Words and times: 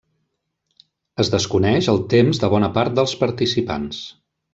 Es 1.23 1.29
desconeix 1.33 1.89
el 1.93 2.01
temps 2.13 2.39
de 2.45 2.49
bona 2.57 2.71
part 2.79 2.97
dels 3.01 3.13
participants. 3.21 4.01